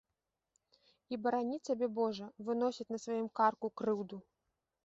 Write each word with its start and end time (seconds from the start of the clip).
І 1.15 1.19
барані 1.27 1.57
цябе 1.67 1.87
божа 1.99 2.31
выносіць 2.47 2.89
на 2.97 3.01
сваім 3.05 3.27
карку 3.41 3.67
крыўду. 3.83 4.17